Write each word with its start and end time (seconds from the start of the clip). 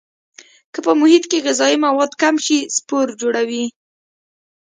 که 0.73 0.79
په 0.85 0.91
محیط 0.99 1.23
کې 1.31 1.43
غذایي 1.45 1.77
مواد 1.85 2.11
کم 2.21 2.35
شي 2.45 2.59
سپور 2.75 3.07
جوړوي. 3.21 3.65